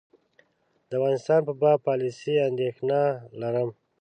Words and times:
د 0.89 0.91
افغانستان 0.97 1.39
په 1.47 1.53
باب 1.61 1.77
پالیسي 1.87 2.33
اندېښنه 2.49 3.01
لرم. 3.41 3.69